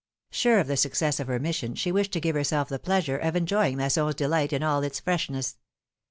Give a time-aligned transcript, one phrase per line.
[0.31, 3.35] Sure of the success of her mission, she wished to give herself the pleasure of
[3.35, 5.57] enjoying Masson^s delight in all its freshness.